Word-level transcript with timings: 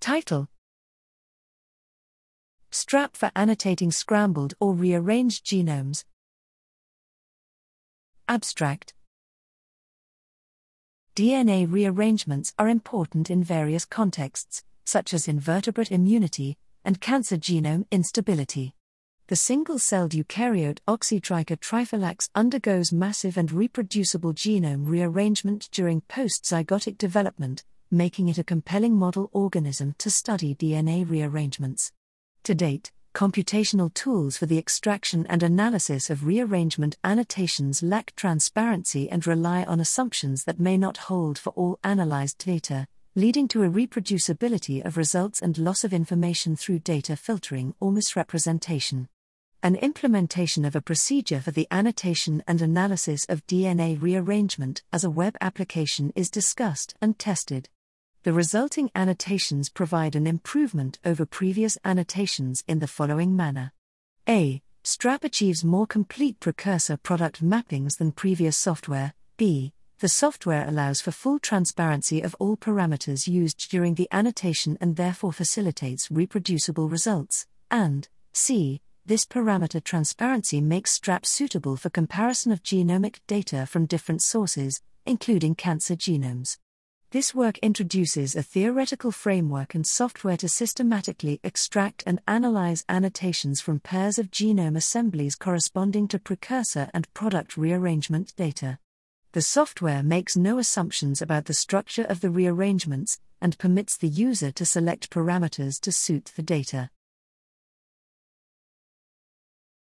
Title 0.00 0.48
SDRAP 2.70 3.16
for 3.16 3.32
annotating 3.34 3.90
scrambled 3.90 4.54
or 4.60 4.72
rearranged 4.72 5.44
genomes. 5.44 6.04
Abstract 8.28 8.94
DNA 11.16 11.66
rearrangements 11.70 12.54
are 12.58 12.68
important 12.68 13.28
in 13.28 13.42
various 13.42 13.84
contexts, 13.84 14.62
such 14.84 15.12
as 15.12 15.26
invertebrate 15.26 15.90
immunity 15.90 16.56
and 16.84 17.00
cancer 17.00 17.36
genome 17.36 17.84
instability. 17.90 18.74
The 19.26 19.36
single 19.36 19.78
celled 19.78 20.12
eukaryote 20.12 20.78
Oxytricha 20.86 21.58
trifallax 21.58 22.30
undergoes 22.34 22.92
massive 22.92 23.36
and 23.36 23.50
reproducible 23.50 24.32
genome 24.32 24.86
rearrangement 24.86 25.68
during 25.72 26.02
post 26.02 26.44
zygotic 26.44 26.96
development, 26.98 27.64
making 27.90 28.28
it 28.28 28.38
a 28.38 28.44
compelling 28.44 28.94
model 28.94 29.30
organism 29.32 29.94
to 29.98 30.10
study 30.10 30.54
DNA 30.54 31.08
rearrangements. 31.08 31.92
To 32.44 32.54
date, 32.54 32.92
computational 33.14 33.92
tools 33.94 34.36
for 34.36 34.46
the 34.46 34.58
extraction 34.58 35.26
and 35.28 35.42
analysis 35.42 36.10
of 36.10 36.26
rearrangement 36.26 36.96
annotations 37.02 37.82
lack 37.82 38.14
transparency 38.14 39.10
and 39.10 39.26
rely 39.26 39.64
on 39.64 39.80
assumptions 39.80 40.44
that 40.44 40.60
may 40.60 40.76
not 40.76 40.96
hold 40.96 41.38
for 41.38 41.50
all 41.50 41.78
analyzed 41.82 42.44
data, 42.44 42.86
leading 43.14 43.48
to 43.48 43.60
irreproducibility 43.60 44.84
of 44.84 44.96
results 44.96 45.40
and 45.40 45.58
loss 45.58 45.82
of 45.82 45.92
information 45.92 46.54
through 46.54 46.78
data 46.78 47.16
filtering 47.16 47.74
or 47.80 47.90
misrepresentation. 47.90 49.08
An 49.62 49.74
implementation 49.74 50.64
of 50.64 50.76
a 50.76 50.80
procedure 50.80 51.40
for 51.40 51.50
the 51.50 51.66
annotation 51.72 52.44
and 52.46 52.62
analysis 52.62 53.24
of 53.28 53.44
DNA 53.46 54.00
rearrangement 54.00 54.82
as 54.92 55.02
a 55.02 55.10
web 55.10 55.36
application 55.40 56.12
is 56.14 56.30
discussed 56.30 56.94
and 57.00 57.18
tested 57.18 57.68
the 58.24 58.32
resulting 58.32 58.90
annotations 58.94 59.68
provide 59.68 60.16
an 60.16 60.26
improvement 60.26 60.98
over 61.04 61.24
previous 61.24 61.78
annotations 61.84 62.64
in 62.66 62.80
the 62.80 62.86
following 62.86 63.36
manner. 63.36 63.72
A. 64.28 64.60
SDRAP 64.84 65.24
achieves 65.24 65.64
more 65.64 65.86
complete 65.86 66.40
precursor 66.40 66.96
product 66.96 67.44
mappings 67.44 67.98
than 67.98 68.12
previous 68.12 68.56
software. 68.56 69.14
B. 69.36 69.72
The 70.00 70.08
software 70.08 70.66
allows 70.66 71.00
for 71.00 71.10
full 71.10 71.38
transparency 71.38 72.20
of 72.20 72.36
all 72.38 72.56
parameters 72.56 73.26
used 73.26 73.70
during 73.70 73.94
the 73.94 74.08
annotation 74.12 74.78
and 74.80 74.96
therefore 74.96 75.32
facilitates 75.32 76.10
reproducible 76.10 76.88
results. 76.88 77.46
And 77.70 78.08
C. 78.32 78.80
This 79.04 79.24
parameter 79.24 79.82
transparency 79.82 80.60
makes 80.60 80.98
SDRAP 80.98 81.24
suitable 81.24 81.76
for 81.76 81.90
comparison 81.90 82.52
of 82.52 82.62
genomic 82.62 83.20
data 83.26 83.66
from 83.66 83.86
different 83.86 84.22
sources, 84.22 84.82
including 85.06 85.54
cancer 85.54 85.96
genomes. 85.96 86.58
This 87.10 87.34
work 87.34 87.56
introduces 87.60 88.36
a 88.36 88.42
theoretical 88.42 89.12
framework 89.12 89.74
and 89.74 89.86
software 89.86 90.36
to 90.36 90.46
systematically 90.46 91.40
extract 91.42 92.02
and 92.04 92.20
analyze 92.28 92.84
annotations 92.86 93.62
from 93.62 93.80
pairs 93.80 94.18
of 94.18 94.30
genome 94.30 94.76
assemblies 94.76 95.34
corresponding 95.34 96.06
to 96.08 96.18
precursor 96.18 96.90
and 96.92 97.10
product 97.14 97.56
rearrangement 97.56 98.36
data. 98.36 98.78
The 99.32 99.40
software 99.40 100.02
makes 100.02 100.36
no 100.36 100.58
assumptions 100.58 101.22
about 101.22 101.46
the 101.46 101.54
structure 101.54 102.04
of 102.04 102.20
the 102.20 102.28
rearrangements 102.28 103.18
and 103.40 103.56
permits 103.56 103.96
the 103.96 104.08
user 104.08 104.50
to 104.52 104.66
select 104.66 105.08
parameters 105.08 105.80
to 105.80 105.92
suit 105.92 106.32
the 106.36 106.42
data. 106.42 106.90